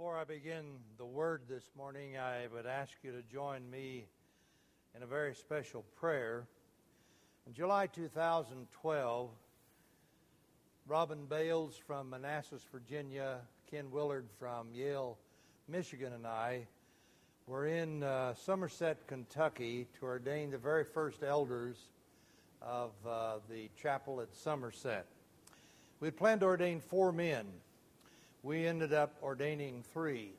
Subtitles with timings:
[0.00, 0.64] Before I begin
[0.96, 4.06] the word this morning, I would ask you to join me
[4.96, 6.46] in a very special prayer.
[7.46, 9.30] In July 2012,
[10.86, 15.18] Robin Bales from Manassas, Virginia, Ken Willard from Yale,
[15.68, 16.66] Michigan, and I
[17.46, 21.76] were in uh, Somerset, Kentucky to ordain the very first elders
[22.62, 25.04] of uh, the chapel at Somerset.
[26.00, 27.44] We had planned to ordain four men
[28.42, 30.32] we ended up ordaining three.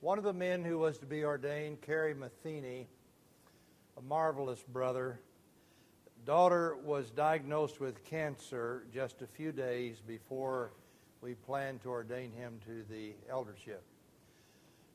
[0.00, 2.88] One of the men who was to be ordained, Kerry Matheny,
[3.96, 5.20] a marvelous brother,
[6.24, 10.72] daughter was diagnosed with cancer just a few days before
[11.20, 13.82] we planned to ordain him to the eldership.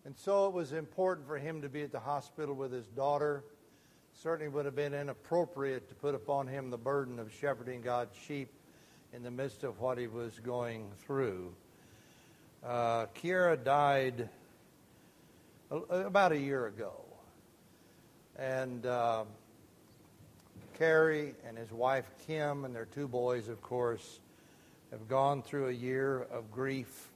[0.04, 3.44] And so it was important for him to be at the hospital with his daughter.
[4.14, 8.50] Certainly would have been inappropriate to put upon him the burden of shepherding God's sheep
[9.14, 11.54] in the midst of what he was going through.
[12.64, 14.30] Uh, Kiera died
[15.72, 16.94] about a year ago.
[18.38, 19.24] And uh,
[20.78, 24.20] Kerry and his wife Kim and their two boys, of course,
[24.92, 27.10] have gone through a year of grief.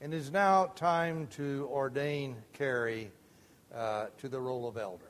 [0.00, 3.10] And it is now time to ordain Kerry
[3.74, 5.04] uh, to the role of elder.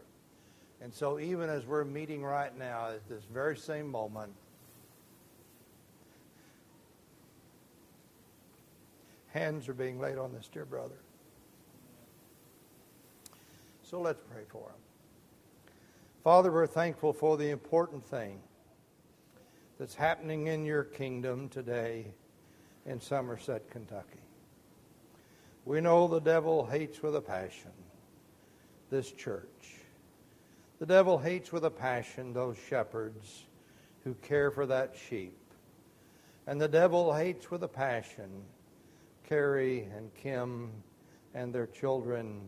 [0.81, 4.33] And so, even as we're meeting right now, at this very same moment,
[9.33, 10.99] hands are being laid on this dear brother.
[13.83, 15.73] So let's pray for him.
[16.25, 18.41] Father, we're thankful for the important thing
[19.79, 22.07] that's happening in your kingdom today
[22.85, 24.21] in Somerset, Kentucky.
[25.65, 27.71] We know the devil hates with a passion
[28.91, 29.77] this church.
[30.79, 33.45] The devil hates with a passion those shepherds
[34.05, 35.37] who care for that sheep.
[36.47, 38.45] And the devil hates with a passion
[39.29, 40.71] Kerry and Kim
[41.35, 42.41] and their children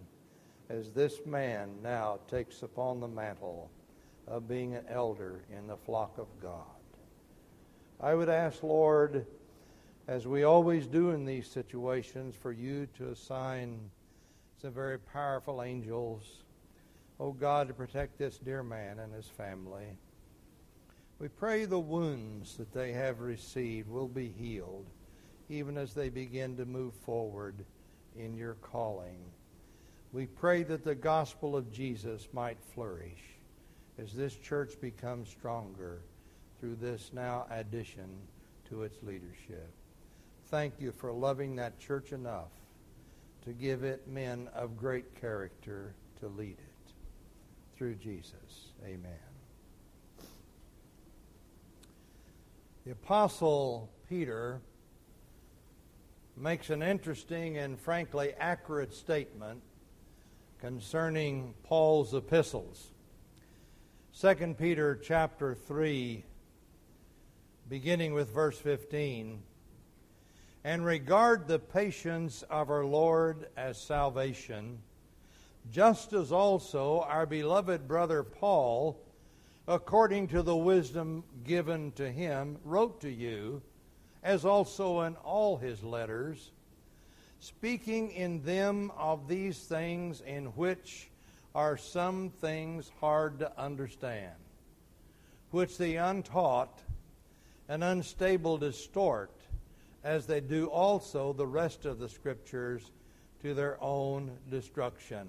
[0.70, 3.70] as this man now takes upon the mantle
[4.26, 6.64] of being an elder in the flock of God.
[8.00, 9.26] I would ask, Lord,
[10.08, 13.90] as we always do in these situations, for you to assign
[14.62, 16.44] some very powerful angels,
[17.18, 19.98] oh God, to protect this dear man and his family.
[21.18, 24.86] We pray the wounds that they have received will be healed
[25.50, 27.56] even as they begin to move forward
[28.16, 29.18] in your calling.
[30.12, 33.20] We pray that the gospel of Jesus might flourish
[33.98, 36.00] as this church becomes stronger
[36.60, 38.08] through this now addition
[38.68, 39.68] to its leadership.
[40.46, 42.50] Thank you for loving that church enough
[43.44, 46.92] to give it men of great character to lead it.
[47.76, 48.72] Through Jesus.
[48.84, 49.10] Amen.
[52.84, 54.60] The Apostle Peter
[56.36, 59.62] makes an interesting and frankly accurate statement
[60.60, 62.90] concerning Paul's epistles.
[64.18, 66.24] 2 Peter chapter 3
[67.68, 69.40] beginning with verse 15
[70.64, 74.80] and regard the patience of our Lord as salvation
[75.70, 79.00] just as also our beloved brother Paul
[79.68, 83.62] according to the wisdom given to him wrote to you
[84.22, 86.50] as also in all his letters,
[87.40, 91.08] speaking in them of these things in which
[91.54, 94.34] are some things hard to understand,
[95.50, 96.80] which the untaught
[97.68, 99.32] and unstable distort,
[100.04, 102.90] as they do also the rest of the Scriptures
[103.42, 105.26] to their own destruction.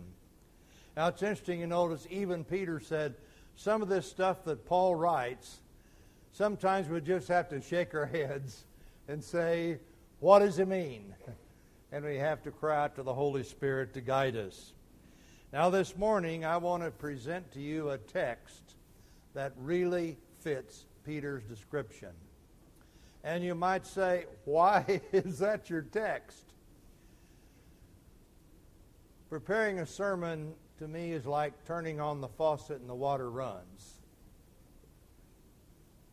[0.97, 3.15] Now it's interesting you notice even Peter said
[3.55, 5.61] some of this stuff that Paul writes,
[6.33, 8.65] sometimes we just have to shake our heads
[9.11, 9.77] and say,
[10.19, 11.13] What does it mean?
[11.93, 14.71] And we have to cry out to the Holy Spirit to guide us.
[15.51, 18.75] Now, this morning, I want to present to you a text
[19.33, 22.11] that really fits Peter's description.
[23.25, 26.53] And you might say, Why is that your text?
[29.29, 34.00] Preparing a sermon to me is like turning on the faucet and the water runs.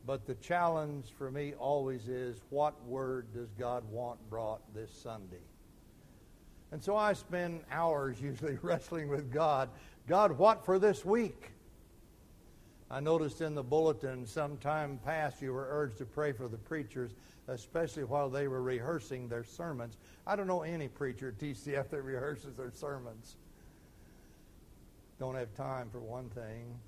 [0.08, 5.44] But the challenge for me always is what word does God want brought this Sunday?
[6.72, 9.68] And so I spend hours usually wrestling with God.
[10.06, 11.50] God, what for this week?
[12.90, 16.56] I noticed in the bulletin some time past you were urged to pray for the
[16.56, 17.10] preachers,
[17.46, 19.98] especially while they were rehearsing their sermons.
[20.26, 23.36] I don't know any preacher at TCF that rehearses their sermons.
[25.20, 26.78] Don't have time for one thing.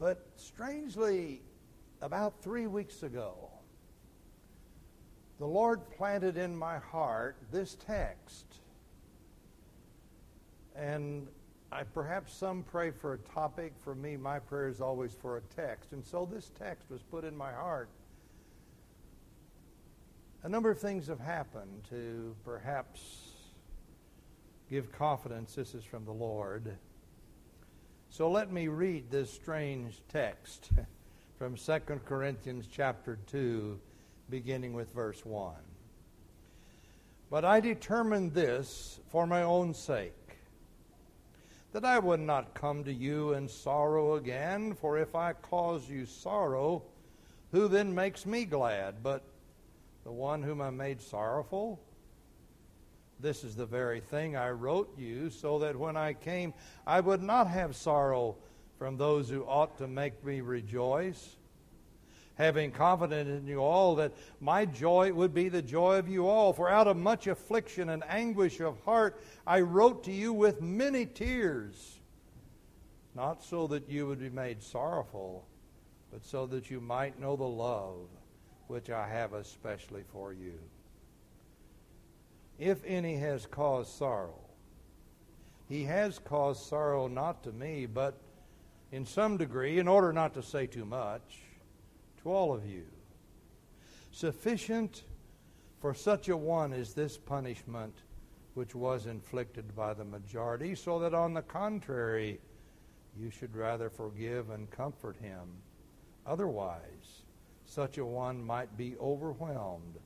[0.00, 1.40] But strangely,
[2.02, 3.48] about three weeks ago,
[5.38, 8.46] the Lord planted in my heart this text.
[10.76, 11.28] And
[11.70, 13.72] I perhaps some pray for a topic.
[13.82, 15.92] For me, my prayer is always for a text.
[15.92, 17.88] And so this text was put in my heart.
[20.42, 23.30] A number of things have happened to perhaps
[24.68, 26.76] give confidence this is from the Lord.
[28.10, 30.70] So let me read this strange text
[31.42, 33.76] from 2 Corinthians chapter 2
[34.30, 35.56] beginning with verse 1.
[37.32, 40.38] But I determined this for my own sake
[41.72, 46.06] that I would not come to you in sorrow again, for if I cause you
[46.06, 46.84] sorrow,
[47.50, 49.02] who then makes me glad?
[49.02, 49.24] But
[50.04, 51.80] the one whom I made sorrowful?
[53.18, 56.54] This is the very thing I wrote you, so that when I came,
[56.86, 58.36] I would not have sorrow
[58.82, 61.36] from those who ought to make me rejoice.
[62.34, 66.52] Having confidence in you all that my joy would be the joy of you all.
[66.52, 71.06] For out of much affliction and anguish of heart I wrote to you with many
[71.06, 72.00] tears,
[73.14, 75.46] not so that you would be made sorrowful,
[76.10, 78.08] but so that you might know the love
[78.66, 80.58] which I have especially for you.
[82.58, 84.40] If any has caused sorrow,
[85.68, 88.18] he has caused sorrow not to me, but
[88.92, 91.40] in some degree, in order not to say too much,
[92.22, 92.84] to all of you.
[94.12, 95.02] Sufficient
[95.80, 97.94] for such a one is this punishment
[98.54, 102.38] which was inflicted by the majority, so that on the contrary,
[103.18, 105.48] you should rather forgive and comfort him.
[106.26, 107.22] Otherwise,
[107.64, 109.98] such a one might be overwhelmed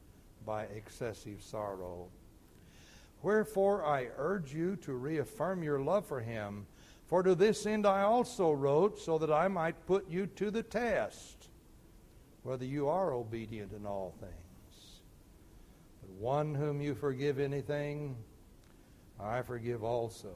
[0.46, 2.06] by excessive sorrow.
[3.22, 6.66] Wherefore I urge you to reaffirm your love for him.
[7.06, 10.62] For to this end I also wrote, so that I might put you to the
[10.62, 11.48] test,
[12.42, 15.00] whether you are obedient in all things.
[16.00, 18.16] But one whom you forgive anything,
[19.20, 20.34] I forgive also.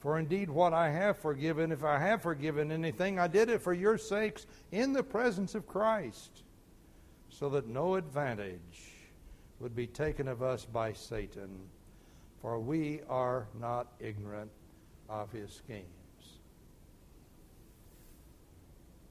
[0.00, 3.72] For indeed, what I have forgiven, if I have forgiven anything, I did it for
[3.72, 6.42] your sakes in the presence of Christ,
[7.30, 8.90] so that no advantage
[9.60, 11.48] would be taken of us by Satan,
[12.42, 14.50] for we are not ignorant
[15.08, 15.86] of his schemes.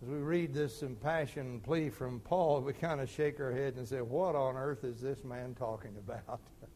[0.02, 3.88] As we read this impassioned plea from Paul, we kind of shake our head and
[3.88, 6.42] say, What on earth is this man talking about?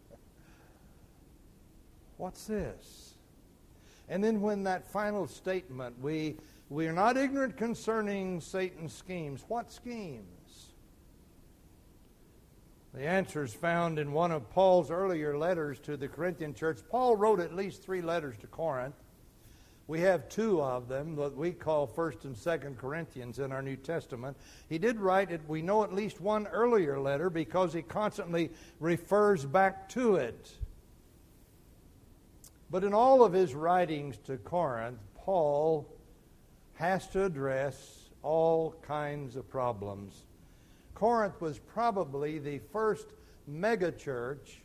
[2.17, 3.15] What's this?
[4.07, 6.37] And then when that final statement, we,
[6.69, 9.43] we are not ignorant concerning Satan's schemes.
[9.49, 10.71] What schemes?
[12.93, 16.79] The answer is found in one of Paul's earlier letters to the Corinthian church.
[16.89, 18.95] Paul wrote at least three letters to Corinth.
[19.87, 23.77] We have two of them that we call 1st and 2nd Corinthians in our New
[23.77, 24.35] Testament.
[24.67, 28.51] He did write it, we know at least one earlier letter because he constantly
[28.81, 30.51] refers back to it.
[32.69, 35.87] But in all of his writings to Corinth, Paul
[36.73, 40.25] has to address all kinds of problems.
[40.95, 43.07] Corinth was probably the first
[43.49, 44.57] megachurch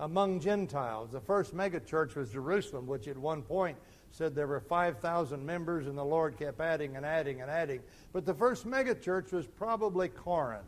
[0.00, 1.12] among Gentiles.
[1.12, 3.76] The first megachurch was Jerusalem, which at one point
[4.12, 7.80] said there were 5,000 members, and the Lord kept adding and adding and adding.
[8.12, 10.64] But the first megachurch was probably Corinth.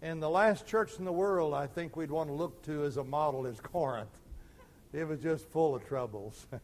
[0.00, 2.98] And the last church in the world I think we'd want to look to as
[2.98, 4.20] a model is Corinth.
[4.92, 6.46] It was just full of troubles.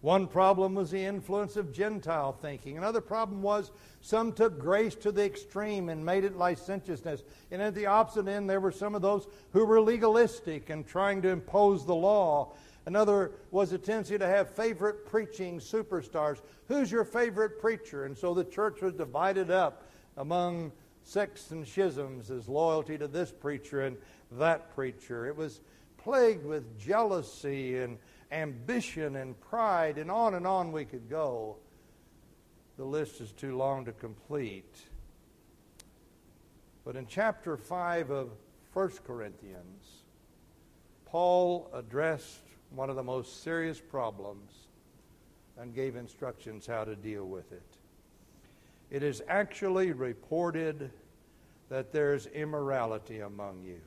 [0.00, 2.76] One problem was the influence of Gentile thinking.
[2.76, 3.70] Another problem was
[4.00, 7.22] some took grace to the extreme and made it licentiousness.
[7.50, 11.22] And at the opposite end, there were some of those who were legalistic and trying
[11.22, 12.52] to impose the law.
[12.86, 16.40] Another was a tendency to have favorite preaching superstars.
[16.68, 18.04] Who's your favorite preacher?
[18.04, 19.82] And so the church was divided up
[20.16, 20.70] among
[21.02, 23.96] sects and schisms as loyalty to this preacher and
[24.32, 25.26] that preacher.
[25.26, 25.60] It was
[25.98, 27.98] plagued with jealousy and
[28.30, 31.56] ambition and pride, and on and on we could go.
[32.76, 34.76] The list is too long to complete.
[36.84, 38.30] But in chapter 5 of
[38.72, 40.02] 1 Corinthians,
[41.04, 44.52] Paul addressed one of the most serious problems
[45.58, 47.76] and gave instructions how to deal with it.
[48.90, 50.90] It is actually reported
[51.68, 53.80] that there's immorality among you.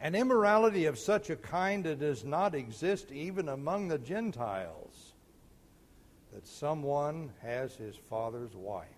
[0.00, 5.12] An immorality of such a kind that does not exist even among the Gentiles,
[6.34, 8.88] that someone has his father's wife.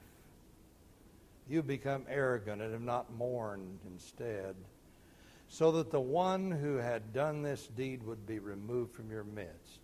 [1.49, 4.55] You become arrogant and have not mourned instead,
[5.55, 9.79] so that the one who had done this deed would be removed from your midst.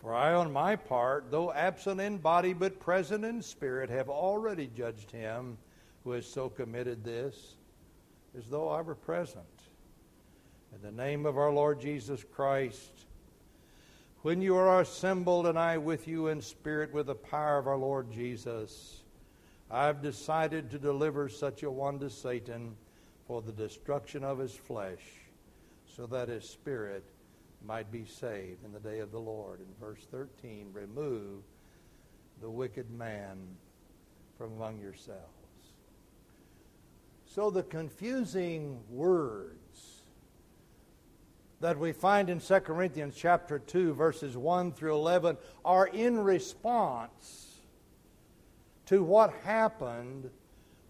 [0.00, 4.66] For I, on my part, though absent in body but present in spirit, have already
[4.66, 5.58] judged him
[6.02, 7.54] who has so committed this,
[8.36, 9.44] as though I were present.
[10.74, 13.06] In the name of our Lord Jesus Christ,
[14.22, 17.78] when you are assembled and I with you in spirit with the power of our
[17.78, 19.02] Lord Jesus,
[19.70, 22.74] I've decided to deliver such a one to Satan
[23.26, 25.02] for the destruction of his flesh,
[25.96, 27.04] so that his spirit
[27.64, 29.60] might be saved in the day of the Lord.
[29.60, 31.42] In verse 13, remove
[32.40, 33.38] the wicked man
[34.38, 35.20] from among yourselves.
[37.24, 39.56] So the confusing words
[41.60, 47.56] that we find in 2 Corinthians chapter 2 verses 1 through 11 are in response
[48.86, 50.30] to what happened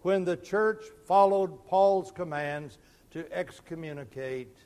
[0.07, 2.79] when the church followed Paul's commands
[3.11, 4.57] to excommunicate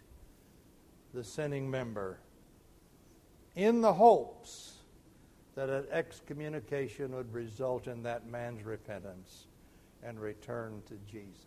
[1.15, 2.19] the sinning member
[3.57, 4.75] in the hopes
[5.55, 9.47] that an excommunication would result in that man's repentance
[10.03, 11.47] and return to Jesus.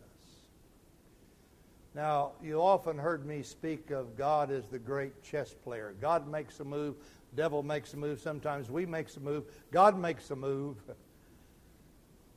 [1.94, 5.94] Now, you often heard me speak of God as the great chess player.
[6.00, 6.96] God makes a move,
[7.36, 10.78] devil makes a move, sometimes we makes a move, God makes a move.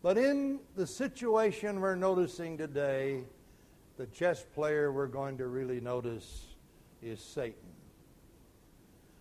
[0.03, 3.23] But in the situation we're noticing today,
[3.97, 6.45] the chess player we're going to really notice
[7.01, 7.55] is Satan.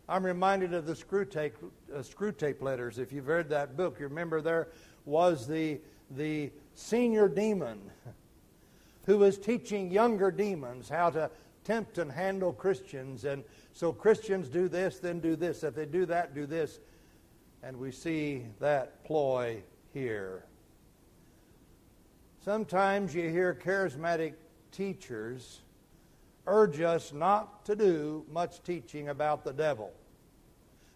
[0.09, 1.55] I'm reminded of the Screwtape,
[1.93, 2.99] uh, Screwtape letters.
[2.99, 4.69] If you've read that book, you remember there
[5.05, 5.81] was the,
[6.11, 7.81] the senior demon
[9.07, 11.31] who was teaching younger demons how to
[11.65, 13.25] tempt and handle Christians.
[13.25, 13.43] And
[13.73, 15.65] so Christians do this, then do this.
[15.65, 16.79] If they do that, do this.
[17.63, 20.45] And we see that ploy here.
[22.47, 24.35] Sometimes you hear charismatic
[24.71, 25.63] teachers
[26.47, 29.93] urge us not to do much teaching about the devil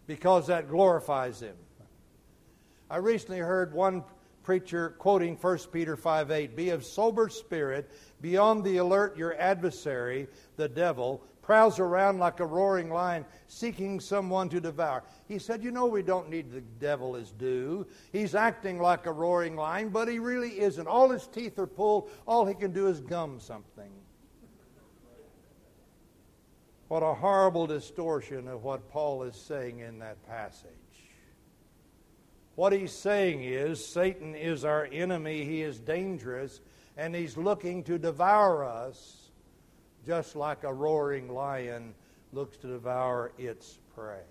[0.07, 1.57] because that glorifies him.
[2.89, 4.05] I recently heard one
[4.43, 7.91] preacher quoting 1 Peter 5 8 Be of sober spirit,
[8.21, 9.17] be on the alert.
[9.17, 15.03] Your adversary, the devil, prowls around like a roaring lion seeking someone to devour.
[15.27, 17.85] He said, You know, we don't need the devil as due.
[18.13, 20.87] He's acting like a roaring lion, but he really isn't.
[20.87, 23.91] All his teeth are pulled, all he can do is gum something.
[26.87, 30.71] What a horrible distortion of what Paul is saying in that passage.
[32.55, 36.61] What he's saying is Satan is our enemy, he is dangerous,
[36.95, 39.20] and he's looking to devour us
[40.05, 41.93] just like a roaring lion
[42.33, 44.23] looks to devour its prey.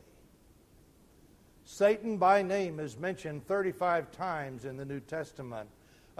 [1.64, 5.68] Satan by name is mentioned 35 times in the New Testament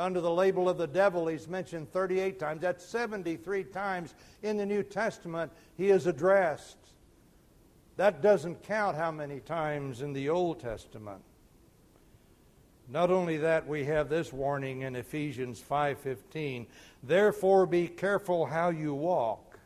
[0.01, 2.63] under the label of the devil, he's mentioned 38 times.
[2.63, 6.79] That's 73 times in the New Testament he is addressed.
[7.97, 11.23] That doesn't count how many times in the Old Testament.
[12.89, 16.67] Not only that, we have this warning in Ephesians 5:15,
[17.03, 19.59] "Therefore be careful how you walk,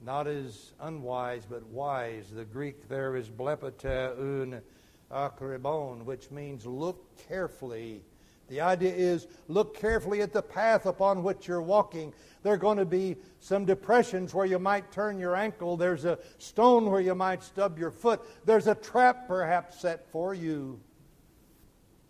[0.00, 4.62] not as unwise but wise." The Greek there is blepete un
[5.10, 8.04] akribos, which means look carefully
[8.48, 12.12] the idea is look carefully at the path upon which you're walking.
[12.42, 15.76] There are going to be some depressions where you might turn your ankle.
[15.76, 18.20] There's a stone where you might stub your foot.
[18.44, 20.78] There's a trap perhaps set for you.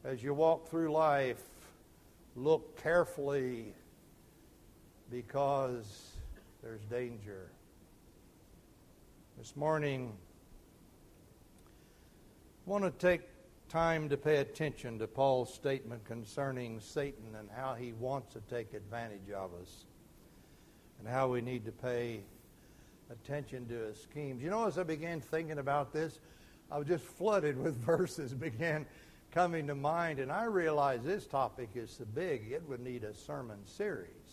[0.02, 1.42] As you walk through life,
[2.34, 3.74] look carefully
[5.14, 6.16] because
[6.60, 7.48] there's danger.
[9.38, 10.12] This morning,
[12.66, 13.20] I want to take
[13.68, 18.74] time to pay attention to Paul's statement concerning Satan and how he wants to take
[18.74, 19.84] advantage of us
[20.98, 22.22] and how we need to pay
[23.08, 24.42] attention to his schemes.
[24.42, 26.18] You know, as I began thinking about this,
[26.72, 28.84] I was just flooded with verses began
[29.30, 33.14] coming to mind, and I realized this topic is so big it would need a
[33.14, 34.23] sermon series.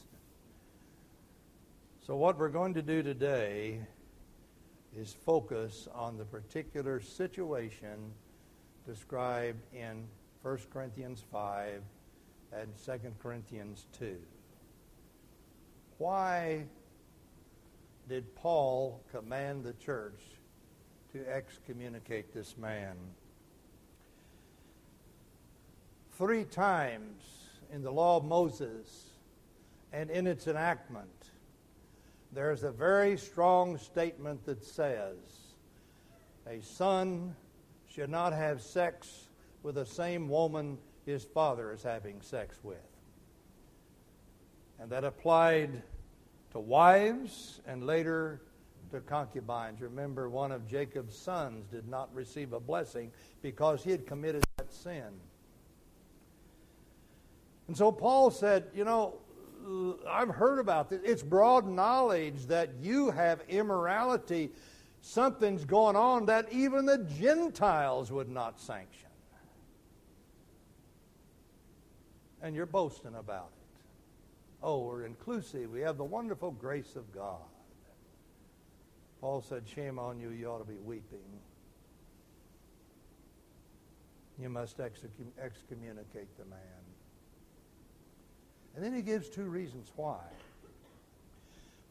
[2.12, 3.80] So, what we're going to do today
[4.94, 8.12] is focus on the particular situation
[8.86, 10.10] described in
[10.42, 11.82] 1 Corinthians 5
[12.52, 12.92] and 2
[13.24, 14.18] Corinthians 2.
[16.00, 16.66] Why
[18.10, 20.20] did Paul command the church
[21.14, 22.98] to excommunicate this man?
[26.18, 27.24] Three times
[27.72, 29.12] in the law of Moses
[29.94, 31.31] and in its enactment,
[32.34, 35.18] there's a very strong statement that says
[36.48, 37.36] a son
[37.88, 39.28] should not have sex
[39.64, 42.78] with the same woman his father is having sex with.
[44.80, 45.84] And that applied
[46.52, 48.42] to wives and later
[48.92, 49.82] to concubines.
[49.82, 53.12] Remember, one of Jacob's sons did not receive a blessing
[53.42, 55.12] because he had committed that sin.
[57.68, 59.16] And so Paul said, You know,
[59.66, 61.02] Uh, I've heard about this.
[61.04, 64.52] It's broad knowledge that you have immorality.
[65.02, 69.10] Something's going on that even the Gentiles would not sanction.
[72.42, 73.62] And you're boasting about it.
[74.64, 75.72] Oh, we're inclusive.
[75.72, 77.40] We have the wonderful grace of God.
[79.20, 81.20] Paul said, Shame on you, you ought to be weeping.
[84.40, 86.91] You must excommunicate the man.
[88.76, 90.20] And then he gives two reasons why.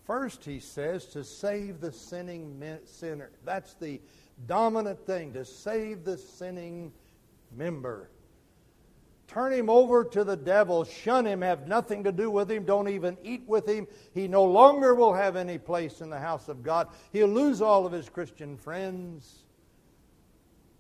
[0.05, 3.31] First, he says to save the sinning sinner.
[3.45, 4.01] That's the
[4.47, 6.93] dominant thing, to save the sinning
[7.57, 8.09] member.
[9.29, 12.89] Turn him over to the devil, shun him, have nothing to do with him, don't
[12.89, 13.87] even eat with him.
[14.13, 16.89] He no longer will have any place in the house of God.
[17.13, 19.45] He'll lose all of his Christian friends.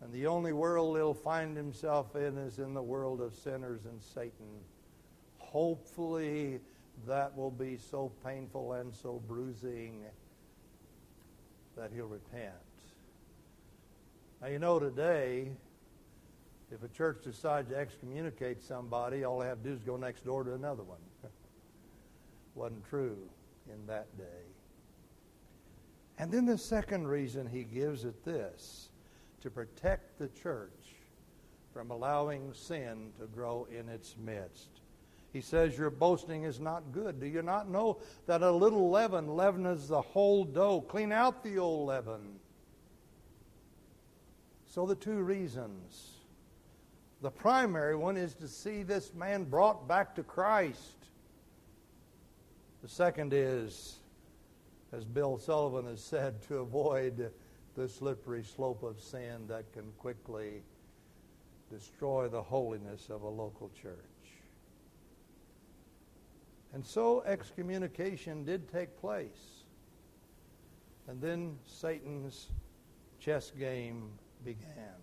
[0.02, 4.02] And the only world he'll find himself in is in the world of sinners and
[4.02, 4.49] Satan
[5.50, 6.61] hopefully
[7.07, 10.04] that will be so painful and so bruising
[11.76, 12.52] that he'll repent.
[14.40, 15.50] Now, you know, today,
[16.71, 20.25] if a church decides to excommunicate somebody, all they have to do is go next
[20.25, 21.00] door to another one.
[22.54, 23.19] Wasn't true
[23.73, 24.25] in that day.
[26.19, 28.90] And then the second reason he gives it this
[29.40, 30.71] to protect the church
[31.73, 34.80] from allowing sin to grow in its midst.
[35.33, 37.21] He says, Your boasting is not good.
[37.21, 40.81] Do you not know that a little leaven leavens the whole dough?
[40.81, 42.41] Clean out the old leaven.
[44.67, 46.17] So, the two reasons.
[47.23, 50.97] The primary one is to see this man brought back to Christ.
[52.83, 53.99] The second is,
[54.93, 57.31] as Bill Sullivan has said, to avoid
[57.77, 60.63] the slippery slope of sin that can quickly
[61.71, 64.10] destroy the holiness of a local church.
[66.73, 69.65] And so excommunication did take place.
[71.09, 72.49] And then Satan's
[73.19, 74.11] chess game
[74.45, 75.00] began.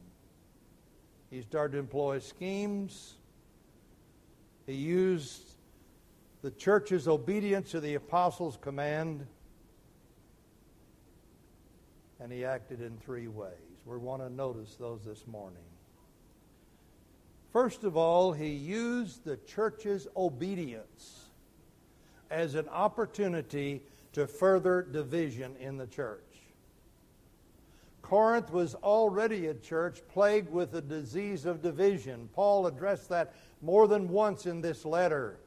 [1.29, 3.15] He started to employ schemes.
[4.65, 5.41] He used
[6.41, 9.27] the church's obedience to the apostles' command.
[12.21, 13.51] And he acted in three ways.
[13.85, 15.59] We want to notice those this morning.
[17.51, 21.26] First of all, he used the church's obedience
[22.29, 23.81] as an opportunity
[24.13, 26.23] to further division in the church.
[28.01, 32.29] Corinth was already a church plagued with the disease of division.
[32.33, 35.39] Paul addressed that more than once in this letter.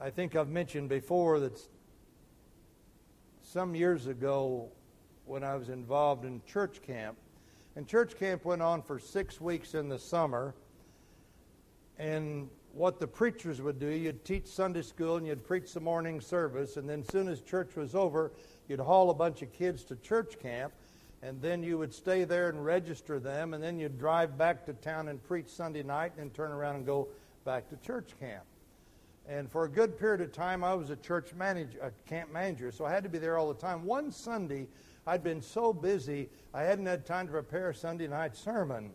[0.00, 1.60] I think I've mentioned before that
[3.42, 4.70] some years ago
[5.26, 7.18] when I was involved in church camp,
[7.76, 10.54] and church camp went on for six weeks in the summer,
[11.98, 13.88] and what the preachers would do.
[13.88, 17.40] You'd teach Sunday school and you'd preach the morning service, and then as soon as
[17.40, 18.32] church was over,
[18.68, 20.72] you'd haul a bunch of kids to church camp,
[21.22, 24.72] and then you would stay there and register them, and then you'd drive back to
[24.74, 27.08] town and preach Sunday night, and then turn around and go
[27.44, 28.44] back to church camp.
[29.28, 32.72] And for a good period of time, I was a church manager, a camp manager,
[32.72, 33.84] so I had to be there all the time.
[33.84, 34.66] One Sunday,
[35.06, 38.92] I'd been so busy, I hadn't had time to prepare a Sunday night sermon.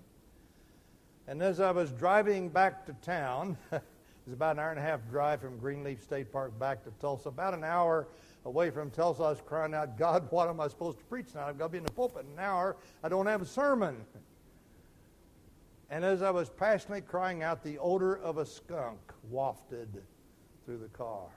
[1.27, 3.81] And as I was driving back to town, it
[4.25, 7.29] was about an hour and a half drive from Greenleaf State Park back to Tulsa,
[7.29, 8.07] about an hour
[8.45, 11.47] away from Tulsa, I was crying out, God, what am I supposed to preach now?
[11.47, 12.77] I've got to be in the pulpit in an hour.
[13.03, 14.05] I don't have a sermon.
[15.89, 20.01] And as I was passionately crying out, the odor of a skunk wafted
[20.65, 21.27] through the car.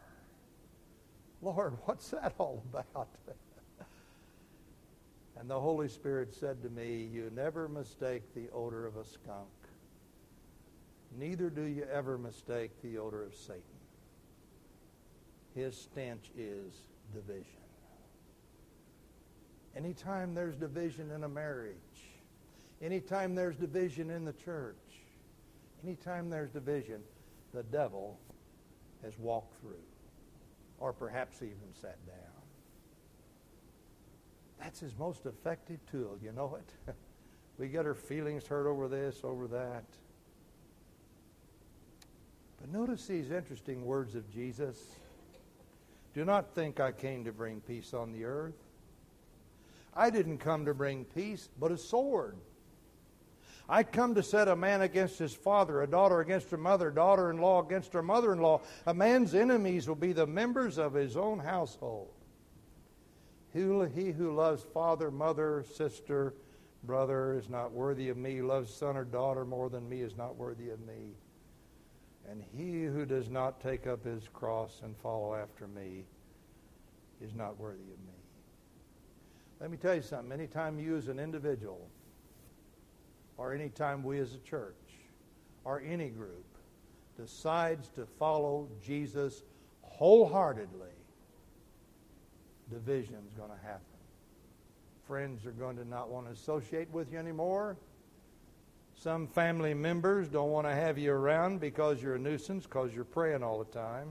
[1.43, 3.09] Lord, what's that all about?
[5.39, 9.49] and the Holy Spirit said to me, You never mistake the odor of a skunk.
[11.17, 13.63] Neither do you ever mistake the odor of Satan.
[15.55, 16.75] His stench is
[17.13, 17.45] division.
[19.77, 21.77] Anytime there's division in a marriage,
[22.83, 24.77] anytime there's division in the church,
[25.85, 27.01] anytime there's division,
[27.55, 28.19] the devil
[29.03, 29.85] has walked through,
[30.79, 32.17] or perhaps even sat down.
[34.61, 36.95] That's his most effective tool, you know it?
[37.59, 39.85] we get our feelings hurt over this, over that.
[42.61, 44.77] But notice these interesting words of Jesus.
[46.15, 48.55] Do not think I came to bring peace on the earth.
[49.95, 52.37] I didn't come to bring peace, but a sword.
[53.69, 57.31] I come to set a man against his father, a daughter against her mother, daughter
[57.31, 58.63] in law against her mother in law.
[58.87, 62.09] A man's enemies will be the members of his own household.
[63.53, 66.35] He who loves father, mother, sister,
[66.85, 70.37] brother is not worthy of me, loves son or daughter more than me, is not
[70.37, 71.13] worthy of me.
[72.31, 76.05] And he who does not take up his cross and follow after me
[77.23, 78.19] is not worthy of me.
[79.61, 80.33] Let me tell you something.
[80.33, 81.89] Anytime you as an individual,
[83.37, 84.75] or anytime we as a church,
[85.65, 86.45] or any group,
[87.19, 89.43] decides to follow Jesus
[89.83, 90.87] wholeheartedly,
[92.71, 93.83] division is going to happen.
[95.07, 97.77] Friends are going to not want to associate with you anymore.
[99.01, 103.05] Some family members don't want to have you around because you're a nuisance, because you're
[103.05, 104.09] praying all the time.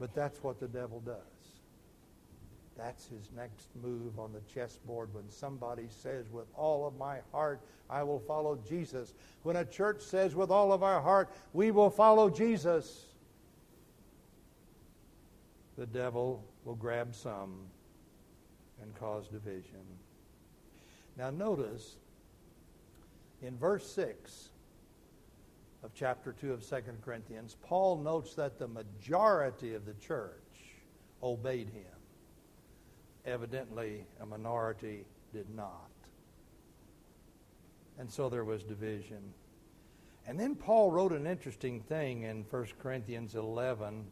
[0.00, 1.16] But that's what the devil does.
[2.78, 7.60] That's his next move on the chessboard when somebody says, with all of my heart,
[7.90, 9.12] I will follow Jesus.
[9.42, 13.04] When a church says, with all of our heart, we will follow Jesus,
[15.76, 17.66] the devil will grab some
[18.82, 19.84] and cause division.
[21.16, 21.96] Now, notice
[23.42, 24.50] in verse 6
[25.82, 30.32] of chapter 2 of 2 Corinthians, Paul notes that the majority of the church
[31.22, 31.84] obeyed him.
[33.24, 35.90] Evidently, a minority did not.
[37.98, 39.34] And so there was division.
[40.26, 44.06] And then Paul wrote an interesting thing in 1 Corinthians 11.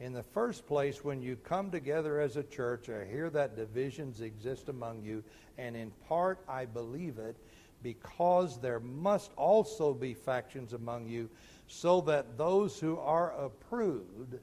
[0.00, 4.20] In the first place, when you come together as a church, I hear that divisions
[4.20, 5.24] exist among you,
[5.56, 7.36] and in part I believe it,
[7.82, 11.28] because there must also be factions among you,
[11.66, 14.38] so that those who are approved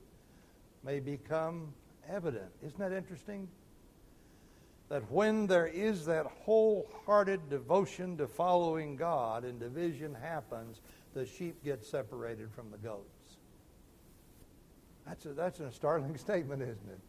[0.83, 1.73] may become
[2.07, 2.51] evident.
[2.61, 3.47] Isn't that interesting?
[4.89, 10.81] that when there is that wholehearted devotion to following God and division happens,
[11.13, 13.37] the sheep get separated from the goats.
[15.07, 16.99] That's a, that's a startling statement, isn't it?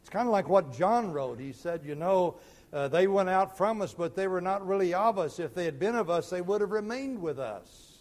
[0.00, 1.38] It's kind of like what John wrote.
[1.38, 2.36] He said, You know,
[2.72, 5.38] uh, they went out from us, but they were not really of us.
[5.38, 7.98] If they had been of us, they would have remained with us.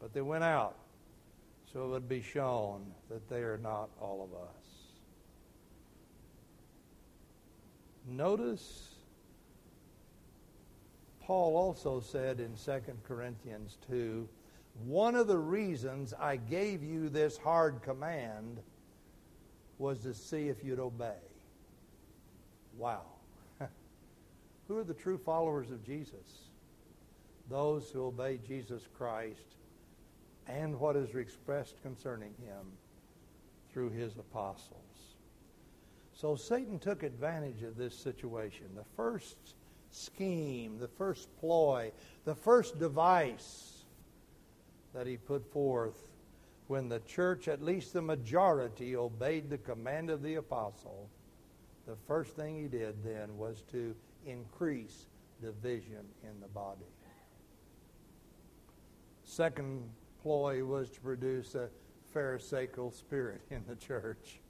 [0.00, 0.76] But they went out,
[1.72, 4.66] so it would be shown that they are not all of us.
[8.08, 8.94] Notice
[11.22, 14.28] Paul also said in 2 Corinthians 2
[14.84, 18.58] one of the reasons I gave you this hard command
[19.78, 21.14] was to see if you'd obey.
[22.76, 23.02] Wow.
[24.68, 26.50] Who are the true followers of Jesus?
[27.48, 29.56] Those who obey Jesus Christ
[30.46, 32.66] and what is expressed concerning him
[33.72, 35.16] through his apostles.
[36.12, 38.66] So Satan took advantage of this situation.
[38.74, 39.36] The first
[39.90, 41.92] scheme, the first ploy,
[42.24, 43.75] the first device
[44.96, 46.08] that he put forth
[46.68, 51.08] when the church, at least the majority, obeyed the command of the apostle,
[51.86, 55.06] the first thing he did then was to increase
[55.42, 56.86] division in the body.
[59.24, 59.82] Second
[60.22, 61.68] ploy was to produce a
[62.12, 64.40] pharisaical spirit in the church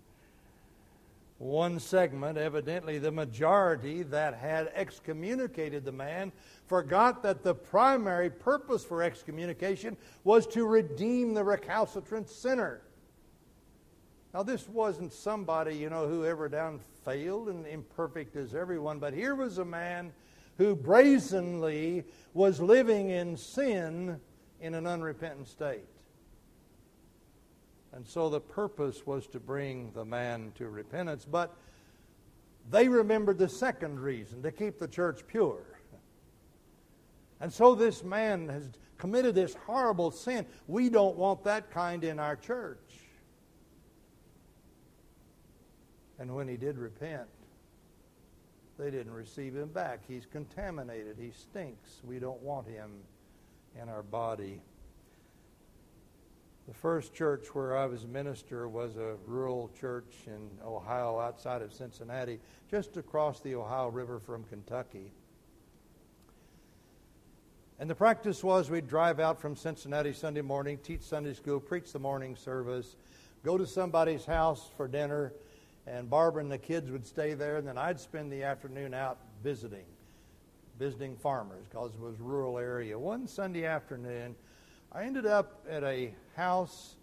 [1.38, 6.32] one segment, evidently the majority that had excommunicated the man,
[6.66, 12.80] forgot that the primary purpose for excommunication was to redeem the recalcitrant sinner.
[14.32, 19.14] Now, this wasn't somebody, you know, who ever down failed and imperfect as everyone, but
[19.14, 20.12] here was a man
[20.58, 24.20] who brazenly was living in sin
[24.60, 25.84] in an unrepentant state.
[27.96, 31.24] And so the purpose was to bring the man to repentance.
[31.24, 31.56] But
[32.70, 35.64] they remembered the second reason to keep the church pure.
[37.40, 40.44] And so this man has committed this horrible sin.
[40.66, 42.78] We don't want that kind in our church.
[46.18, 47.28] And when he did repent,
[48.78, 50.00] they didn't receive him back.
[50.06, 51.16] He's contaminated.
[51.18, 52.02] He stinks.
[52.04, 52.90] We don't want him
[53.80, 54.60] in our body.
[56.66, 61.62] The first church where I was a minister was a rural church in Ohio outside
[61.62, 65.12] of Cincinnati, just across the Ohio River from Kentucky.
[67.78, 71.92] And the practice was we'd drive out from Cincinnati Sunday morning, teach Sunday school, preach
[71.92, 72.96] the morning service,
[73.44, 75.32] go to somebody's house for dinner,
[75.86, 79.18] and Barbara and the kids would stay there, and then I'd spend the afternoon out
[79.40, 79.84] visiting,
[80.80, 82.98] visiting farmers because it was a rural area.
[82.98, 84.34] One Sunday afternoon,
[84.92, 86.96] I ended up at a house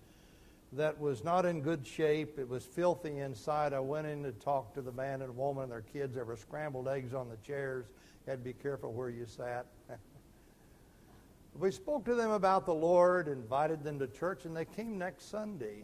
[0.75, 2.39] that was not in good shape.
[2.39, 3.73] It was filthy inside.
[3.73, 6.15] I went in to talk to the man and woman and their kids.
[6.15, 7.85] There were scrambled eggs on the chairs.
[8.25, 9.67] You had to be careful where you sat.
[11.59, 15.29] we spoke to them about the Lord, invited them to church, and they came next
[15.29, 15.83] Sunday.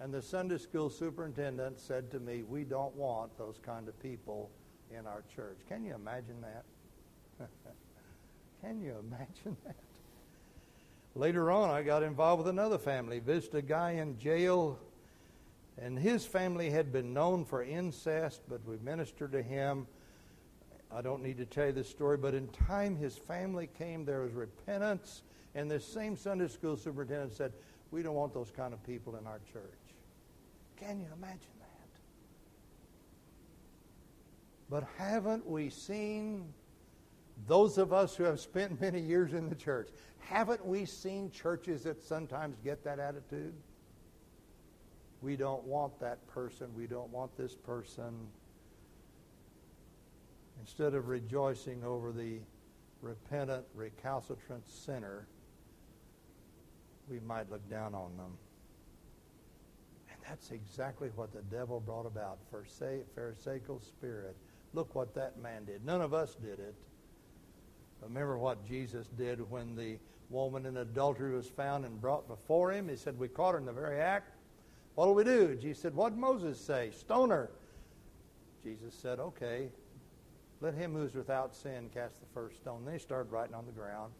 [0.00, 4.50] And the Sunday school superintendent said to me, We don't want those kind of people
[4.96, 5.58] in our church.
[5.68, 7.48] Can you imagine that?
[8.62, 9.76] Can you imagine that?
[11.18, 14.78] Later on, I got involved with another family, visited a guy in jail,
[15.76, 19.88] and his family had been known for incest, but we ministered to him.
[20.92, 24.20] I don't need to tell you this story, but in time his family came, there
[24.20, 25.24] was repentance,
[25.56, 27.52] and this same Sunday school superintendent said,
[27.90, 29.64] We don't want those kind of people in our church.
[30.76, 32.00] Can you imagine that?
[34.70, 36.54] But haven't we seen
[37.46, 41.84] those of us who have spent many years in the church, haven't we seen churches
[41.84, 43.54] that sometimes get that attitude?
[45.20, 46.68] We don't want that person.
[46.76, 48.14] We don't want this person.
[50.60, 52.38] Instead of rejoicing over the
[53.00, 55.26] repentant, recalcitrant sinner,
[57.08, 58.36] we might look down on them.
[60.10, 62.38] And that's exactly what the devil brought about.
[63.14, 64.36] Pharisaical spirit.
[64.74, 65.84] Look what that man did.
[65.84, 66.74] None of us did it.
[68.02, 69.98] Remember what Jesus did when the
[70.30, 72.88] woman in adultery was found and brought before him?
[72.88, 74.32] He said, We caught her in the very act.
[74.94, 75.56] What'll we do?
[75.56, 76.90] Jesus said, What did Moses say?
[76.90, 77.50] Stone her.
[78.62, 79.68] Jesus said, Okay.
[80.60, 82.84] Let him who's without sin cast the first stone.
[82.84, 84.12] Then he started writing on the ground.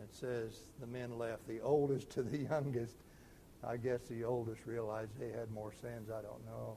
[0.00, 2.96] It says the men left, the oldest to the youngest.
[3.66, 6.10] I guess the oldest realized they had more sins.
[6.10, 6.76] I don't know.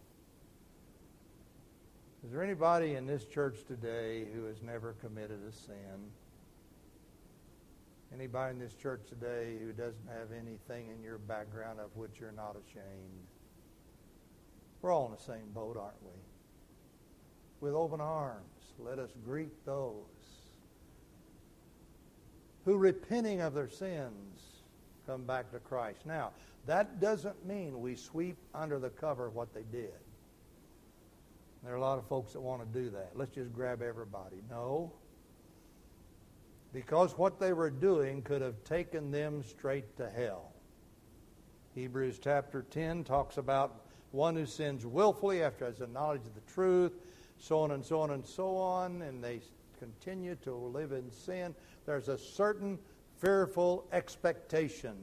[2.25, 6.11] Is there anybody in this church today who has never committed a sin?
[8.11, 12.31] Anybody in this church today who doesn't have anything in your background of which you're
[12.31, 13.27] not ashamed?
[14.81, 16.19] We're all in the same boat, aren't we?
[17.59, 20.03] With open arms, let us greet those
[22.65, 24.41] who, repenting of their sins,
[25.05, 26.05] come back to Christ.
[26.05, 26.31] Now,
[26.65, 29.93] that doesn't mean we sweep under the cover what they did.
[31.67, 33.11] There are a lot of folks that want to do that.
[33.13, 34.37] Let's just grab everybody.
[34.49, 34.93] No.
[36.71, 40.53] Because what they were doing could have taken them straight to hell.
[41.75, 46.53] Hebrews chapter 10 talks about one who sins willfully after has a knowledge of the
[46.53, 46.93] truth,
[47.37, 49.41] so on and so on and so on, and they
[49.77, 51.53] continue to live in sin.
[51.85, 52.79] There's a certain
[53.17, 54.95] fearful expectation,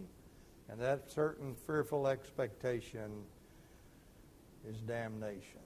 [0.71, 3.23] and that certain fearful expectation
[4.67, 5.61] is damnation.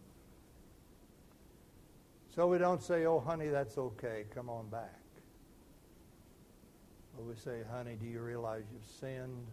[2.35, 4.25] So we don't say, oh, honey, that's okay.
[4.35, 5.01] Come on back.
[7.17, 9.47] But we say, honey, do you realize you've sinned?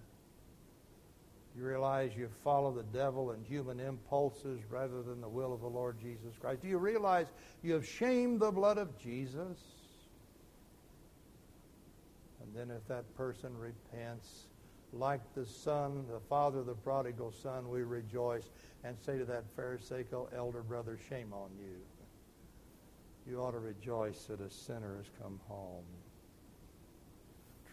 [1.53, 5.61] Do you realize you follow the devil and human impulses rather than the will of
[5.61, 6.61] the Lord Jesus Christ?
[6.61, 7.27] Do you realize
[7.63, 9.57] you have shamed the blood of Jesus?
[12.41, 14.47] And then if that person repents,
[14.91, 18.49] like the son, the father of the prodigal son, we rejoice
[18.83, 21.79] and say to that Pharisaical elder brother, shame on you
[23.27, 25.85] you ought to rejoice that a sinner has come home.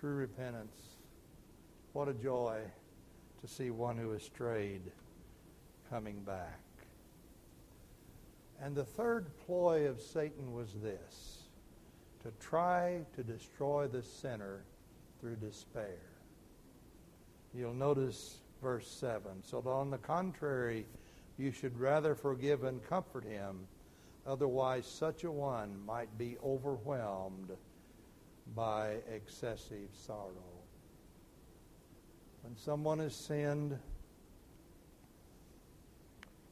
[0.01, 0.77] True repentance.
[1.93, 2.61] What a joy
[3.41, 4.83] to see one who has strayed
[5.91, 6.61] coming back.
[8.63, 11.43] And the third ploy of Satan was this
[12.23, 14.63] to try to destroy the sinner
[15.21, 15.99] through despair.
[17.53, 19.43] You'll notice verse 7.
[19.43, 20.87] So, on the contrary,
[21.37, 23.67] you should rather forgive and comfort him
[24.27, 27.51] Otherwise, such a one might be overwhelmed
[28.55, 30.31] by excessive sorrow.
[32.43, 33.79] When someone has sinned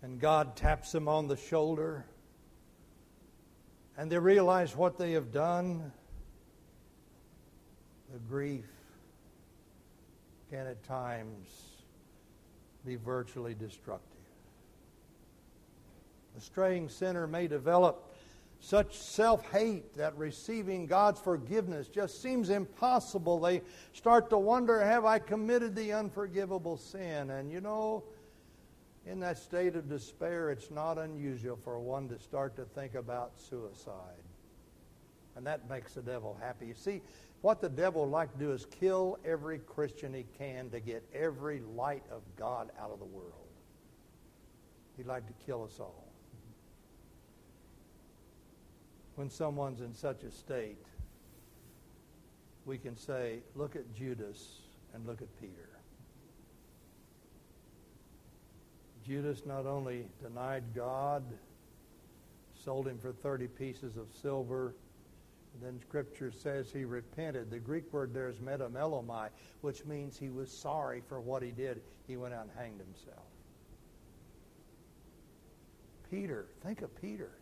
[0.03, 2.05] and God taps them on the shoulder
[3.97, 5.93] and they realize what they have done,
[8.13, 8.67] the grief
[10.51, 11.49] can at times
[12.85, 14.10] be virtually destructive.
[16.41, 18.11] The straying sinner may develop
[18.61, 23.39] such self hate that receiving God's forgiveness just seems impossible.
[23.41, 23.61] They
[23.93, 27.29] start to wonder, have I committed the unforgivable sin?
[27.29, 28.05] And you know,
[29.07, 33.39] in that state of despair, it's not unusual for one to start to think about
[33.39, 34.25] suicide.
[35.37, 36.65] And that makes the devil happy.
[36.65, 37.03] You see,
[37.43, 41.05] what the devil would like to do is kill every Christian he can to get
[41.13, 43.35] every light of God out of the world.
[44.97, 46.10] He'd like to kill us all
[49.21, 50.79] when someone's in such a state,
[52.65, 54.63] we can say, look at Judas
[54.95, 55.69] and look at Peter.
[59.07, 61.23] Judas not only denied God,
[62.55, 64.75] sold him for 30 pieces of silver,
[65.61, 67.51] then Scripture says he repented.
[67.51, 69.29] The Greek word there is metamelomai,
[69.61, 71.83] which means he was sorry for what he did.
[72.07, 73.27] He went out and hanged himself.
[76.11, 76.47] Peter.
[76.63, 77.33] Think of Peter.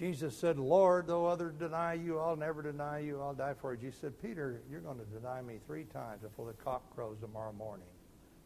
[0.00, 3.20] Jesus said, Lord, though others deny you, I'll never deny you.
[3.20, 3.80] I'll die for you.
[3.80, 7.52] Jesus said, Peter, you're going to deny me three times before the cock crows tomorrow
[7.52, 7.86] morning.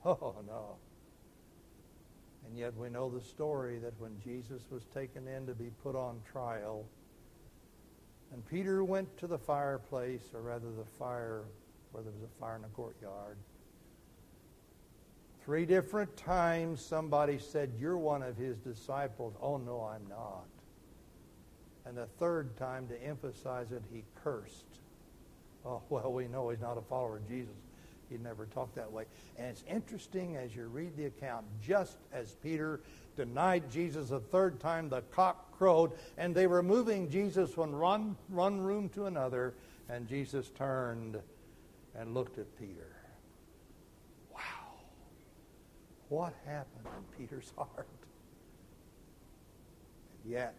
[0.06, 0.76] Oh, no.
[2.46, 5.96] And yet we know the story that when Jesus was taken in to be put
[5.96, 6.84] on trial,
[8.30, 11.44] and Peter went to the fireplace, or rather the fire,
[11.92, 13.38] where there was a fire in the courtyard,
[15.42, 19.34] three different times somebody said, You're one of his disciples.
[19.40, 20.44] Oh, no, I'm not.
[21.86, 24.64] And the third time, to emphasize it, he cursed.
[25.64, 27.54] Oh, well, we know he's not a follower of Jesus.
[28.10, 29.04] He never talked that way.
[29.38, 32.80] And it's interesting as you read the account, just as Peter
[33.16, 38.16] denied Jesus a third time, the cock crowed, and they were moving Jesus from one,
[38.28, 39.54] one room to another,
[39.88, 41.18] and Jesus turned
[41.94, 42.94] and looked at Peter.
[44.32, 44.40] Wow.
[46.08, 47.88] What happened in Peter's heart?
[50.22, 50.54] And yet,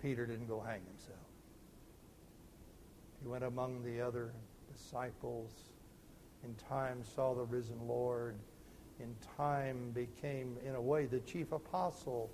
[0.00, 1.18] Peter didn't go hang himself.
[3.20, 4.32] He went among the other
[4.72, 5.50] disciples.
[6.44, 8.36] In time saw the risen Lord.
[9.00, 12.30] In time became, in a way, the chief apostle,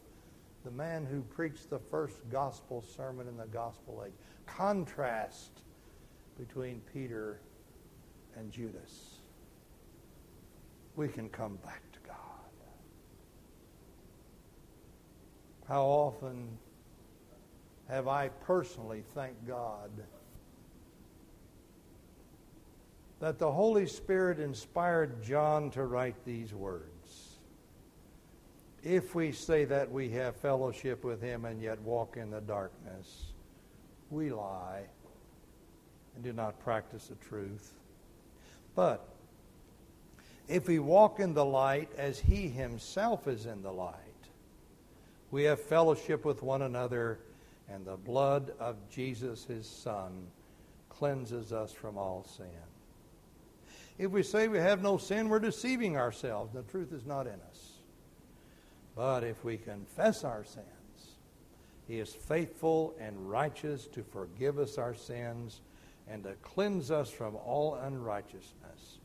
[0.65, 4.13] the man who preached the first gospel sermon in the gospel age.
[4.47, 5.63] Contrast
[6.39, 7.41] between Peter
[8.37, 9.21] and Judas.
[10.97, 12.15] We can come back to God.
[15.67, 16.59] How often
[17.89, 19.91] have I personally thanked God
[23.21, 27.39] that the Holy Spirit inspired John to write these words.
[28.83, 33.33] If we say that we have fellowship with him and yet walk in the darkness,
[34.11, 34.83] we lie
[36.15, 37.73] and do not practice the truth.
[38.75, 39.09] But
[40.49, 43.95] if we walk in the light as he himself is in the light,
[45.31, 47.21] we have fellowship with one another,
[47.69, 50.27] and the blood of Jesus, his Son,
[50.89, 52.47] cleanses us from all sin.
[53.99, 56.53] If we say we have no sin, we're deceiving ourselves.
[56.53, 57.79] The truth is not in us.
[58.97, 60.65] But if we confess our sins,
[61.87, 65.61] he is faithful and righteous to forgive us our sins
[66.09, 68.99] and to cleanse us from all unrighteousness.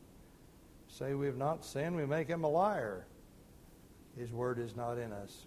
[0.88, 3.06] Say we have not sinned, we make him a liar.
[4.18, 5.46] His word is not in us.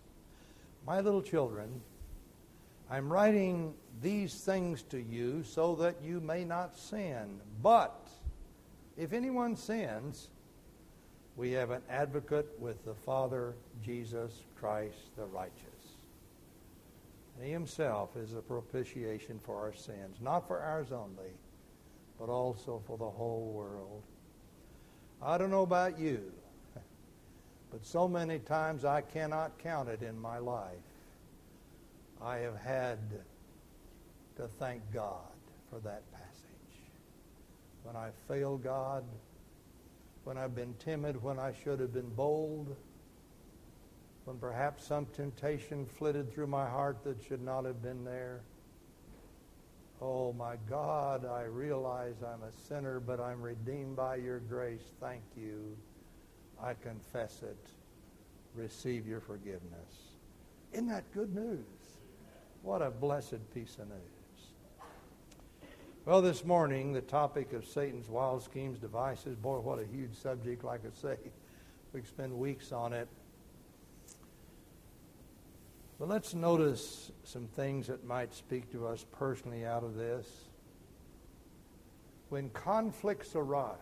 [0.85, 1.81] My little children,
[2.93, 7.39] I'm writing these things to you so that you may not sin.
[7.63, 8.07] But
[8.95, 10.27] if anyone sins,
[11.35, 15.55] we have an advocate with the Father, Jesus Christ the righteous.
[17.41, 21.33] he himself is a propitiation for our sins, not for ours only,
[22.19, 24.03] but also for the whole world.
[25.19, 26.31] I don't know about you,
[27.71, 30.92] but so many times I cannot count it in my life.
[32.23, 32.99] I have had
[34.37, 35.19] to thank God
[35.69, 36.21] for that passage.
[37.83, 39.03] when I failed God,
[40.23, 42.77] when I've been timid when I should have been bold,
[44.23, 48.41] when perhaps some temptation flitted through my heart that should not have been there.
[50.01, 54.93] Oh my God, I realize I'm a sinner, but I'm redeemed by your grace.
[55.01, 55.75] Thank you.
[56.61, 57.67] I confess it.
[58.55, 60.13] Receive your forgiveness.
[60.71, 61.82] Isn't that good news?
[62.63, 63.99] What a blessed piece of news.
[66.05, 70.63] Well, this morning, the topic of Satan's wild schemes, devices, boy, what a huge subject,
[70.63, 71.17] like I say.
[71.91, 73.09] We could spend weeks on it.
[75.99, 80.25] But let's notice some things that might speak to us personally out of this.
[82.29, 83.75] When conflicts arise,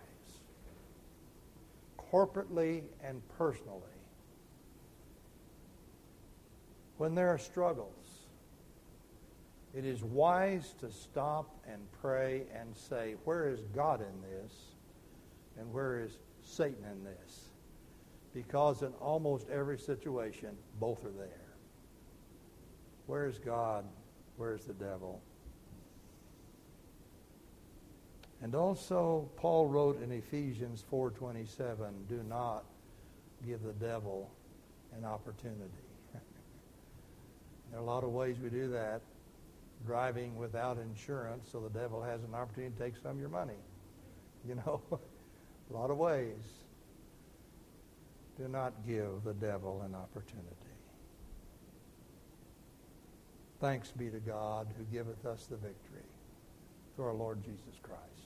[1.99, 3.77] corporately and personally,
[6.97, 8.10] when there are struggles,
[9.73, 14.53] it is wise to stop and pray and say, where is God in this?
[15.57, 17.45] And where is Satan in this?
[18.33, 20.49] Because in almost every situation,
[20.79, 21.53] both are there.
[23.07, 23.85] Where is God?
[24.37, 25.21] Where is the devil?
[28.41, 32.65] And also, Paul wrote in Ephesians 4.27, do not
[33.45, 34.31] give the devil
[34.97, 35.69] an opportunity.
[36.13, 39.01] there are a lot of ways we do that
[39.85, 43.53] driving without insurance so the devil has an opportunity to take some of your money.
[44.47, 44.81] You know,
[45.69, 46.63] a lot of ways.
[48.39, 50.49] Do not give the devil an opportunity.
[53.59, 56.01] Thanks be to God who giveth us the victory
[56.95, 58.20] through our Lord Jesus Christ.